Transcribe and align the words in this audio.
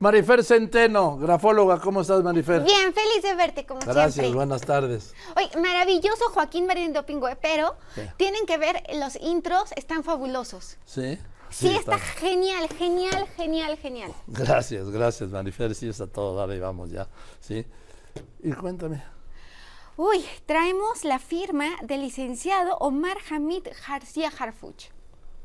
Marifer 0.00 0.44
Centeno, 0.44 1.16
grafóloga, 1.16 1.80
¿cómo 1.80 2.02
estás, 2.02 2.22
Marifer? 2.22 2.62
Bien, 2.62 2.92
feliz 2.92 3.22
de 3.22 3.34
verte, 3.34 3.64
como 3.64 3.80
Gracias, 3.80 4.12
siempre. 4.12 4.34
buenas 4.34 4.60
tardes. 4.60 5.14
Oye, 5.34 5.48
maravilloso 5.58 6.28
Joaquín 6.34 6.66
Marindo 6.66 7.06
Pingüe, 7.06 7.34
pero 7.36 7.76
tienen 8.18 8.44
que 8.44 8.58
ver, 8.58 8.82
los 8.96 9.16
intros 9.16 9.72
están 9.74 10.04
fabulosos. 10.04 10.76
¿Sí? 10.84 11.18
Sí, 11.48 11.74
está, 11.74 11.98
genial, 11.98 12.68
genial, 12.76 13.26
genial, 13.36 13.78
genial. 13.78 14.12
Gracias, 14.26 14.90
gracias, 14.90 15.30
Marifer, 15.30 15.74
sí, 15.74 15.88
está 15.88 16.06
todo, 16.06 16.36
dale, 16.36 16.60
vamos 16.60 16.90
ya, 16.90 17.08
¿sí? 17.40 17.64
Y 18.42 18.52
cuéntame. 18.52 19.02
Uy, 19.96 20.22
traemos 20.44 21.04
la 21.04 21.18
firma 21.18 21.70
del 21.82 22.02
licenciado 22.02 22.76
Omar 22.80 23.16
Hamid 23.30 23.66
García 23.88 24.30
Harfuch. 24.38 24.90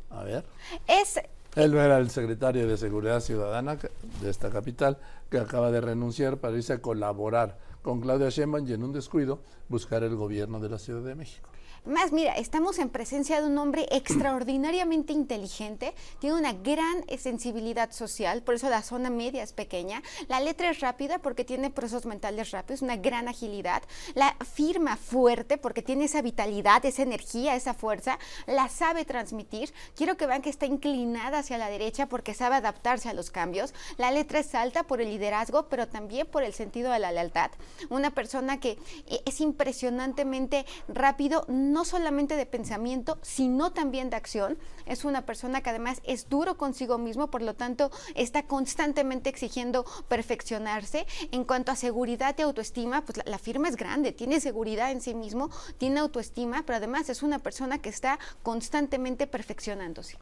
A 0.09 0.23
ver. 0.23 0.43
Es 0.87 1.21
Él 1.55 1.73
era 1.73 1.97
el 1.97 2.09
secretario 2.09 2.65
de 2.65 2.77
Seguridad 2.77 3.19
Ciudadana 3.19 3.77
de 4.21 4.29
esta 4.29 4.49
capital 4.49 4.97
que 5.29 5.37
acaba 5.37 5.69
de 5.69 5.81
renunciar 5.81 6.37
para 6.37 6.55
irse 6.55 6.71
a 6.71 6.81
colaborar 6.81 7.57
con 7.81 7.99
Claudia 7.99 8.29
Sheinbaum 8.29 8.65
y 8.67 8.73
en 8.73 8.83
un 8.83 8.93
descuido 8.93 9.41
buscar 9.67 10.03
el 10.03 10.15
gobierno 10.15 10.61
de 10.61 10.69
la 10.69 10.79
Ciudad 10.79 11.01
de 11.01 11.13
México. 11.13 11.49
Más, 11.83 12.11
mira, 12.11 12.33
estamos 12.33 12.77
en 12.77 12.89
presencia 12.89 13.41
de 13.41 13.47
un 13.47 13.57
hombre 13.57 13.87
extraordinariamente 13.89 15.13
inteligente, 15.13 15.95
tiene 16.19 16.35
una 16.35 16.53
gran 16.53 17.03
sensibilidad 17.17 17.91
social, 17.91 18.43
por 18.43 18.53
eso 18.53 18.69
la 18.69 18.83
zona 18.83 19.09
media 19.09 19.41
es 19.41 19.51
pequeña, 19.51 20.03
la 20.27 20.39
letra 20.39 20.69
es 20.69 20.79
rápida 20.79 21.17
porque 21.17 21.43
tiene 21.43 21.71
procesos 21.71 22.05
mentales 22.05 22.51
rápidos, 22.51 22.83
una 22.83 22.97
gran 22.97 23.27
agilidad, 23.27 23.81
la 24.13 24.35
firma 24.53 24.95
fuerte 24.95 25.57
porque 25.57 25.81
tiene 25.81 26.05
esa 26.05 26.21
vitalidad, 26.21 26.85
esa 26.85 27.01
energía, 27.01 27.55
esa 27.55 27.73
fuerza, 27.73 28.19
la 28.45 28.69
sabe 28.69 29.03
transmitir. 29.03 29.73
Quiero 29.95 30.17
que 30.17 30.27
vean 30.27 30.43
que 30.43 30.51
está 30.51 30.67
inclinada 30.67 31.39
hacia 31.39 31.57
la 31.57 31.69
derecha 31.69 32.05
porque 32.05 32.35
sabe 32.35 32.57
adaptarse 32.57 33.09
a 33.09 33.15
los 33.15 33.31
cambios. 33.31 33.73
La 33.97 34.11
letra 34.11 34.37
es 34.37 34.53
alta 34.53 34.83
por 34.83 35.01
el 35.01 35.09
liderazgo, 35.09 35.67
pero 35.67 35.87
también 35.87 36.27
por 36.27 36.43
el 36.43 36.53
sentido 36.53 36.91
de 36.91 36.99
la 36.99 37.11
lealtad. 37.11 37.49
Una 37.89 38.11
persona 38.11 38.59
que 38.59 38.77
eh, 39.07 39.23
es 39.25 39.41
impresionantemente 39.41 40.67
rápido, 40.87 41.43
no 41.71 41.85
solamente 41.85 42.35
de 42.35 42.45
pensamiento, 42.45 43.17
sino 43.21 43.71
también 43.71 44.09
de 44.09 44.17
acción. 44.17 44.57
Es 44.85 45.05
una 45.05 45.25
persona 45.25 45.61
que 45.61 45.69
además 45.69 46.01
es 46.03 46.29
duro 46.29 46.57
consigo 46.57 46.97
mismo, 46.97 47.31
por 47.31 47.41
lo 47.41 47.55
tanto 47.55 47.91
está 48.15 48.43
constantemente 48.43 49.29
exigiendo 49.29 49.85
perfeccionarse. 50.07 51.05
En 51.31 51.43
cuanto 51.43 51.71
a 51.71 51.75
seguridad 51.75 52.35
y 52.37 52.41
autoestima, 52.41 53.03
pues 53.05 53.17
la, 53.17 53.23
la 53.25 53.37
firma 53.37 53.69
es 53.69 53.75
grande, 53.75 54.11
tiene 54.11 54.39
seguridad 54.39 54.91
en 54.91 55.01
sí 55.01 55.13
mismo, 55.13 55.49
tiene 55.77 55.99
autoestima, 55.99 56.63
pero 56.65 56.77
además 56.77 57.09
es 57.09 57.23
una 57.23 57.39
persona 57.39 57.79
que 57.79 57.89
está 57.89 58.19
constantemente 58.43 59.27
perfeccionándose. 59.27 60.17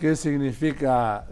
¿Qué 0.00 0.16
significa 0.16 1.26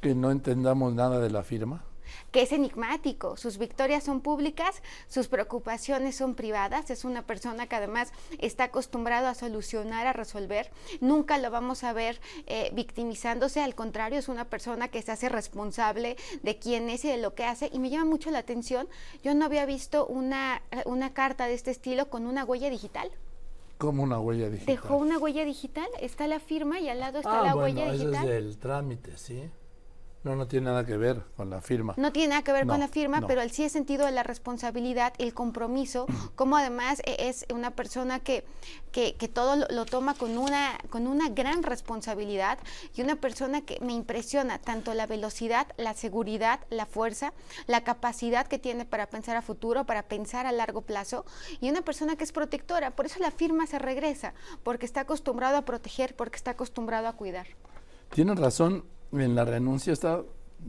que 0.00 0.14
no 0.14 0.30
entendamos 0.30 0.94
nada 0.94 1.18
de 1.18 1.30
la 1.30 1.42
firma? 1.42 1.84
Que 2.30 2.42
es 2.42 2.52
enigmático. 2.52 3.36
Sus 3.36 3.58
victorias 3.58 4.04
son 4.04 4.20
públicas, 4.20 4.82
sus 5.08 5.28
preocupaciones 5.28 6.16
son 6.16 6.34
privadas. 6.34 6.90
Es 6.90 7.04
una 7.04 7.26
persona 7.26 7.66
que 7.66 7.76
además 7.76 8.12
está 8.38 8.64
acostumbrado 8.64 9.28
a 9.28 9.34
solucionar, 9.34 10.06
a 10.06 10.12
resolver. 10.12 10.70
Nunca 11.00 11.38
lo 11.38 11.50
vamos 11.50 11.84
a 11.84 11.92
ver 11.92 12.20
eh, 12.46 12.70
victimizándose, 12.74 13.60
al 13.60 13.74
contrario, 13.74 14.18
es 14.18 14.28
una 14.28 14.44
persona 14.44 14.88
que 14.88 15.02
se 15.02 15.12
hace 15.12 15.28
responsable 15.28 16.16
de 16.42 16.58
quién 16.58 16.88
es 16.90 17.04
y 17.04 17.08
de 17.08 17.18
lo 17.18 17.34
que 17.34 17.44
hace. 17.44 17.70
Y 17.72 17.78
me 17.78 17.90
llama 17.90 18.06
mucho 18.06 18.30
la 18.30 18.38
atención, 18.38 18.88
yo 19.22 19.34
no 19.34 19.44
había 19.44 19.66
visto 19.66 20.06
una, 20.06 20.62
una 20.84 21.12
carta 21.12 21.46
de 21.46 21.54
este 21.54 21.70
estilo 21.70 22.08
con 22.08 22.26
una 22.26 22.44
huella 22.44 22.70
digital. 22.70 23.10
Como 23.78 24.02
una 24.02 24.18
huella 24.18 24.48
digital. 24.48 24.74
Dejó 24.74 24.96
una 24.96 25.18
huella 25.18 25.44
digital, 25.44 25.86
está 26.00 26.26
la 26.26 26.40
firma 26.40 26.80
y 26.80 26.88
al 26.88 27.00
lado 27.00 27.18
está 27.18 27.40
ah, 27.40 27.44
la 27.44 27.54
bueno, 27.54 27.80
huella 27.80 27.92
digital. 27.92 28.14
Eso 28.14 28.22
es 28.22 28.44
del 28.44 28.58
trámite, 28.58 29.18
sí. 29.18 29.50
No, 30.26 30.34
no 30.34 30.48
tiene 30.48 30.64
nada 30.66 30.84
que 30.84 30.96
ver 30.96 31.22
con 31.36 31.50
la 31.50 31.60
firma. 31.60 31.94
No 31.96 32.10
tiene 32.12 32.30
nada 32.30 32.42
que 32.42 32.50
ver 32.50 32.66
No, 32.66 32.72
con 32.72 32.80
la 32.80 32.88
firma, 32.88 33.20
no. 33.20 33.28
pero 33.28 33.42
él 33.42 33.52
sí 33.52 33.62
es 33.62 33.70
sentido 33.70 34.06
de 34.06 34.10
la 34.10 34.24
responsabilidad, 34.24 35.12
el 35.18 35.32
compromiso, 35.34 36.06
como 36.34 36.56
además 36.56 37.00
e- 37.06 37.28
es 37.28 37.46
una 37.54 37.70
persona 37.70 38.18
que, 38.18 38.44
que, 38.90 39.14
que 39.14 39.28
todo 39.28 39.54
lo, 39.54 39.68
lo 39.70 39.86
toma 39.86 40.14
con 40.14 40.36
una, 40.36 40.78
con 40.90 41.06
una 41.06 41.28
gran 41.28 41.62
responsabilidad 41.62 42.58
y 42.96 43.02
una 43.02 43.14
persona 43.14 43.60
que 43.60 43.78
me 43.80 43.92
impresiona 43.92 44.58
tanto 44.58 44.94
la 44.94 45.06
velocidad, 45.06 45.68
la 45.76 45.94
seguridad, 45.94 46.58
la 46.70 46.86
fuerza, 46.86 47.32
la 47.68 47.84
capacidad 47.84 48.48
que 48.48 48.58
tiene 48.58 48.84
para 48.84 49.06
pensar 49.06 49.36
a 49.36 49.42
futuro, 49.42 49.84
para 49.86 50.02
pensar 50.08 50.44
a 50.46 50.50
largo 50.50 50.80
plazo 50.82 51.24
y 51.60 51.70
una 51.70 51.82
persona 51.82 52.16
que 52.16 52.24
es 52.24 52.32
protectora. 52.32 52.90
Por 52.96 53.06
eso 53.06 53.20
la 53.20 53.30
firma 53.30 53.68
se 53.68 53.78
regresa, 53.78 54.34
porque 54.64 54.86
está 54.86 55.02
acostumbrado 55.02 55.56
a 55.56 55.62
proteger, 55.62 56.16
porque 56.16 56.34
está 56.34 56.50
acostumbrado 56.50 57.06
a 57.06 57.12
cuidar. 57.12 57.46
Tienes 58.10 58.38
razón, 58.40 58.84
en 59.12 59.34
la 59.34 59.44
renuncia 59.44 59.92
está, 59.92 60.22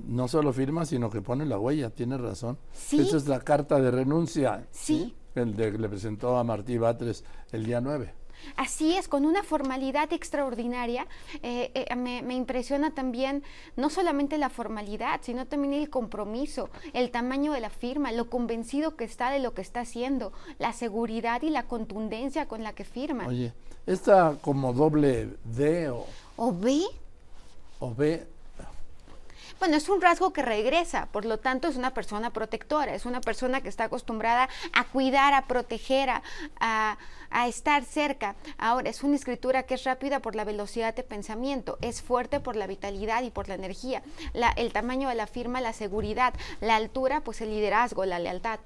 no 0.07 0.27
solo 0.27 0.53
firma, 0.53 0.85
sino 0.85 1.09
que 1.09 1.21
pone 1.21 1.45
la 1.45 1.59
huella, 1.59 1.89
tienes 1.89 2.21
razón. 2.21 2.57
Sí. 2.73 2.99
Esa 2.99 3.17
es 3.17 3.27
la 3.27 3.39
carta 3.39 3.79
de 3.79 3.91
renuncia. 3.91 4.67
Sí. 4.71 5.15
El 5.35 5.55
de 5.55 5.71
que 5.71 5.77
le 5.77 5.89
presentó 5.89 6.37
a 6.37 6.43
Martí 6.43 6.77
Batres 6.77 7.23
el 7.51 7.65
día 7.65 7.81
9. 7.81 8.13
Así 8.55 8.95
es, 8.95 9.07
con 9.07 9.25
una 9.25 9.43
formalidad 9.43 10.13
extraordinaria. 10.13 11.07
Eh, 11.41 11.71
eh, 11.73 11.95
me, 11.95 12.21
me 12.21 12.35
impresiona 12.35 12.91
también 12.91 13.43
no 13.75 13.89
solamente 13.89 14.37
la 14.37 14.49
formalidad, 14.49 15.19
sino 15.23 15.47
también 15.47 15.73
el 15.73 15.89
compromiso, 15.89 16.69
el 16.93 17.11
tamaño 17.11 17.51
de 17.53 17.59
la 17.59 17.69
firma, 17.69 18.11
lo 18.11 18.29
convencido 18.29 18.95
que 18.95 19.03
está 19.03 19.31
de 19.31 19.39
lo 19.39 19.53
que 19.53 19.61
está 19.61 19.81
haciendo, 19.81 20.33
la 20.59 20.73
seguridad 20.73 21.41
y 21.41 21.49
la 21.49 21.63
contundencia 21.63 22.47
con 22.47 22.63
la 22.63 22.73
que 22.73 22.85
firma. 22.85 23.27
Oye, 23.27 23.53
esta 23.85 24.37
como 24.41 24.73
doble 24.73 25.29
D 25.43 25.89
o, 25.89 26.05
¿O 26.35 26.53
ve? 26.53 26.83
O 27.79 27.93
B, 27.93 28.25
Bueno, 29.59 29.75
es 29.75 29.89
un 29.89 30.01
rasgo 30.01 30.33
que 30.33 30.43
regresa, 30.43 31.07
por 31.11 31.25
lo 31.25 31.39
tanto 31.39 31.67
es 31.67 31.77
una 31.77 31.91
persona 31.91 32.29
protectora, 32.31 32.93
es 32.93 33.07
una 33.07 33.21
persona 33.21 33.59
que 33.61 33.69
está 33.69 33.85
acostumbrada 33.85 34.49
a 34.73 34.83
cuidar, 34.83 35.33
a 35.33 35.47
proteger, 35.47 36.11
a, 36.11 36.21
a- 36.59 36.97
a 37.31 37.47
estar 37.47 37.83
cerca. 37.83 38.35
Ahora, 38.59 38.89
es 38.91 39.01
una 39.03 39.15
escritura 39.15 39.63
que 39.63 39.73
es 39.73 39.83
rápida 39.83 40.19
por 40.19 40.35
la 40.35 40.43
velocidad 40.45 40.93
de 40.95 41.01
pensamiento, 41.01 41.79
es 41.81 42.03
fuerte 42.03 42.39
por 42.39 42.55
la 42.55 42.67
vitalidad 42.67 43.23
y 43.23 43.31
por 43.31 43.47
la 43.49 43.55
energía, 43.55 44.03
la- 44.33 44.51
el 44.51 44.71
tamaño 44.71 45.09
de 45.09 45.15
la 45.15 45.25
firma, 45.25 45.59
la 45.59 45.73
seguridad, 45.73 46.35
la 46.61 46.75
altura, 46.75 47.21
pues 47.21 47.41
el 47.41 47.49
liderazgo, 47.49 48.05
la 48.05 48.19
lealtad. 48.19 48.59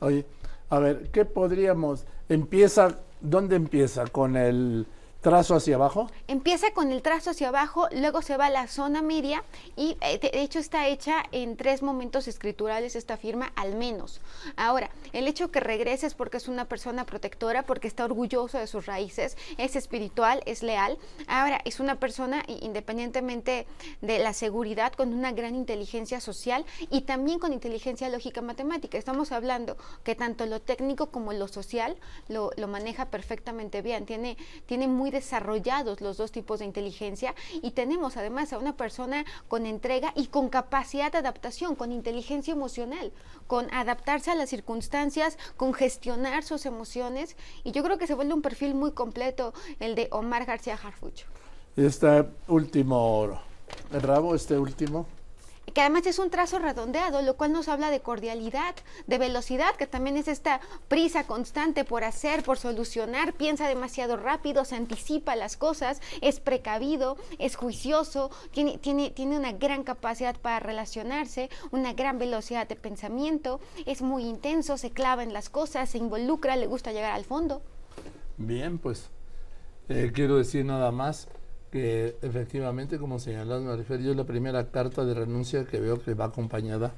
oye, 0.00 0.26
a 0.68 0.80
ver, 0.80 1.10
¿qué 1.12 1.24
podríamos? 1.24 2.06
Empieza, 2.28 2.98
¿dónde 3.20 3.54
empieza? 3.54 4.04
¿Con 4.08 4.36
el 4.36 4.86
trazo 5.24 5.54
hacia 5.56 5.76
abajo? 5.76 6.10
Empieza 6.28 6.70
con 6.72 6.92
el 6.92 7.00
trazo 7.00 7.30
hacia 7.30 7.48
abajo, 7.48 7.88
luego 7.92 8.20
se 8.20 8.36
va 8.36 8.46
a 8.46 8.50
la 8.50 8.68
zona 8.68 9.00
media 9.00 9.42
y 9.74 9.96
eh, 10.02 10.18
de 10.18 10.42
hecho 10.42 10.58
está 10.58 10.86
hecha 10.86 11.24
en 11.32 11.56
tres 11.56 11.82
momentos 11.82 12.28
escriturales 12.28 12.94
esta 12.94 13.16
firma 13.16 13.50
al 13.56 13.74
menos. 13.74 14.20
Ahora, 14.54 14.90
el 15.14 15.26
hecho 15.26 15.50
que 15.50 15.60
regrese 15.60 16.06
es 16.06 16.14
porque 16.14 16.36
es 16.36 16.46
una 16.46 16.66
persona 16.66 17.06
protectora, 17.06 17.62
porque 17.62 17.88
está 17.88 18.04
orgulloso 18.04 18.58
de 18.58 18.66
sus 18.66 18.84
raíces, 18.84 19.38
es 19.56 19.76
espiritual, 19.76 20.42
es 20.44 20.62
leal. 20.62 20.98
Ahora, 21.26 21.58
es 21.64 21.80
una 21.80 21.98
persona 21.98 22.44
independientemente 22.46 23.66
de 24.02 24.18
la 24.18 24.34
seguridad 24.34 24.92
con 24.92 25.14
una 25.14 25.32
gran 25.32 25.54
inteligencia 25.54 26.20
social 26.20 26.66
y 26.90 27.00
también 27.00 27.38
con 27.38 27.54
inteligencia 27.54 28.10
lógica 28.10 28.42
matemática. 28.42 28.98
Estamos 28.98 29.32
hablando 29.32 29.78
que 30.02 30.14
tanto 30.14 30.44
lo 30.44 30.60
técnico 30.60 31.06
como 31.06 31.32
lo 31.32 31.48
social 31.48 31.96
lo, 32.28 32.50
lo 32.58 32.68
maneja 32.68 33.06
perfectamente 33.06 33.80
bien, 33.80 34.04
tiene, 34.04 34.36
tiene 34.66 34.86
muy 34.86 35.13
desarrollados 35.14 36.02
los 36.02 36.18
dos 36.18 36.30
tipos 36.30 36.58
de 36.58 36.66
inteligencia 36.66 37.34
y 37.62 37.70
tenemos 37.70 38.18
además 38.18 38.52
a 38.52 38.58
una 38.58 38.76
persona 38.76 39.24
con 39.48 39.64
entrega 39.64 40.12
y 40.14 40.26
con 40.26 40.50
capacidad 40.50 41.10
de 41.10 41.18
adaptación, 41.18 41.76
con 41.76 41.92
inteligencia 41.92 42.52
emocional, 42.52 43.12
con 43.46 43.72
adaptarse 43.72 44.30
a 44.30 44.34
las 44.34 44.50
circunstancias, 44.50 45.38
con 45.56 45.72
gestionar 45.72 46.42
sus 46.42 46.66
emociones 46.66 47.36
y 47.62 47.70
yo 47.70 47.82
creo 47.82 47.96
que 47.96 48.06
se 48.06 48.14
vuelve 48.14 48.34
un 48.34 48.42
perfil 48.42 48.74
muy 48.74 48.92
completo 48.92 49.54
el 49.80 49.94
de 49.94 50.08
Omar 50.10 50.44
García 50.44 50.74
Harfuch. 50.82 51.22
Este 51.76 52.24
último 52.48 53.40
rabo, 53.90 54.34
este 54.34 54.58
último. 54.58 55.06
Que 55.74 55.80
además 55.80 56.06
es 56.06 56.18
un 56.18 56.30
trazo 56.30 56.58
redondeado, 56.60 57.20
lo 57.20 57.36
cual 57.36 57.52
nos 57.52 57.68
habla 57.68 57.90
de 57.90 58.00
cordialidad, 58.00 58.76
de 59.06 59.18
velocidad, 59.18 59.74
que 59.76 59.88
también 59.88 60.16
es 60.16 60.28
esta 60.28 60.60
prisa 60.88 61.26
constante 61.26 61.84
por 61.84 62.04
hacer, 62.04 62.44
por 62.44 62.58
solucionar, 62.58 63.34
piensa 63.34 63.68
demasiado 63.68 64.16
rápido, 64.16 64.64
se 64.64 64.76
anticipa 64.76 65.34
las 65.34 65.56
cosas, 65.56 66.00
es 66.20 66.38
precavido, 66.38 67.16
es 67.38 67.56
juicioso, 67.56 68.30
tiene, 68.52 68.78
tiene, 68.78 69.10
tiene 69.10 69.36
una 69.36 69.52
gran 69.52 69.82
capacidad 69.82 70.36
para 70.36 70.60
relacionarse, 70.60 71.50
una 71.72 71.92
gran 71.92 72.18
velocidad 72.18 72.68
de 72.68 72.76
pensamiento, 72.76 73.60
es 73.84 74.00
muy 74.00 74.24
intenso, 74.24 74.78
se 74.78 74.90
clava 74.90 75.24
en 75.24 75.32
las 75.32 75.50
cosas, 75.50 75.90
se 75.90 75.98
involucra, 75.98 76.54
le 76.56 76.66
gusta 76.66 76.92
llegar 76.92 77.12
al 77.12 77.24
fondo. 77.24 77.62
Bien, 78.36 78.78
pues 78.78 79.10
eh, 79.88 80.12
quiero 80.14 80.36
decir 80.36 80.64
nada 80.64 80.92
más 80.92 81.28
que 81.74 82.16
efectivamente, 82.22 82.98
como 83.00 83.18
señalas, 83.18 83.60
Marifer, 83.60 84.00
yo 84.00 84.12
es 84.12 84.16
la 84.16 84.22
primera 84.22 84.68
carta 84.70 85.04
de 85.04 85.12
renuncia 85.12 85.64
que 85.64 85.80
veo 85.80 86.00
que 86.00 86.14
va 86.14 86.26
acompañada 86.26 86.92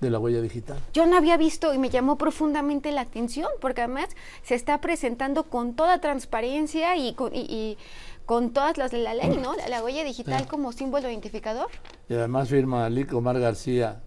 de 0.00 0.10
la 0.10 0.20
huella 0.20 0.40
digital. 0.40 0.78
Yo 0.92 1.06
no 1.06 1.16
había 1.16 1.36
visto 1.36 1.74
y 1.74 1.78
me 1.78 1.90
llamó 1.90 2.16
profundamente 2.18 2.92
la 2.92 3.00
atención 3.00 3.48
porque 3.60 3.80
además 3.82 4.10
se 4.44 4.54
está 4.54 4.80
presentando 4.80 5.42
con 5.42 5.74
toda 5.74 6.00
transparencia 6.00 6.96
y 6.96 7.14
con, 7.14 7.34
y- 7.34 7.40
y 7.50 7.78
con 8.24 8.52
todas 8.52 8.78
las 8.78 8.92
de 8.92 8.98
la 8.98 9.12
ley, 9.12 9.36
¿no? 9.42 9.56
La, 9.56 9.68
la 9.68 9.82
huella 9.82 10.04
digital 10.04 10.46
como 10.46 10.70
símbolo 10.70 11.10
identificador. 11.10 11.66
Y 12.08 12.14
además 12.14 12.48
firma 12.48 12.88
Lic 12.90 13.12
Omar 13.12 13.40
García, 13.40 14.02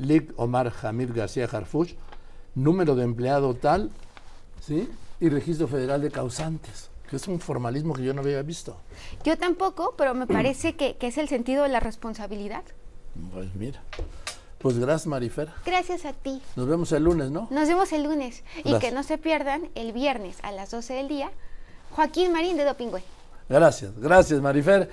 Lic 0.00 0.32
Omar 0.36 0.70
Jamir 0.70 1.12
García 1.12 1.44
Harfuch, 1.44 1.90
número 2.54 2.94
de 2.96 3.04
empleado 3.04 3.52
tal, 3.52 3.90
¿sí? 4.62 4.88
Y 5.20 5.28
registro 5.28 5.68
federal 5.68 6.00
de 6.00 6.10
causantes, 6.10 6.88
que 7.12 7.16
es 7.16 7.28
un 7.28 7.40
formalismo 7.40 7.92
que 7.92 8.02
yo 8.02 8.14
no 8.14 8.22
había 8.22 8.40
visto. 8.40 8.74
Yo 9.22 9.36
tampoco, 9.36 9.92
pero 9.98 10.14
me 10.14 10.26
parece 10.26 10.76
que, 10.76 10.96
que 10.96 11.08
es 11.08 11.18
el 11.18 11.28
sentido 11.28 11.62
de 11.62 11.68
la 11.68 11.78
responsabilidad. 11.78 12.62
Pues 13.34 13.54
mira. 13.54 13.82
Pues 14.56 14.78
gracias, 14.78 15.06
Marifer. 15.08 15.50
Gracias 15.66 16.06
a 16.06 16.14
ti. 16.14 16.40
Nos 16.56 16.66
vemos 16.66 16.90
el 16.92 17.04
lunes, 17.04 17.30
¿no? 17.30 17.48
Nos 17.50 17.68
vemos 17.68 17.92
el 17.92 18.04
lunes 18.04 18.44
y 18.64 18.78
que 18.78 18.92
no 18.92 19.02
se 19.02 19.18
pierdan 19.18 19.68
el 19.74 19.92
viernes 19.92 20.38
a 20.42 20.52
las 20.52 20.70
12 20.70 20.94
del 20.94 21.08
día. 21.08 21.30
Joaquín 21.90 22.32
Marín 22.32 22.56
de 22.56 22.64
Dopingüe. 22.64 23.02
Gracias, 23.46 23.92
gracias, 23.98 24.40
Marifer. 24.40 24.88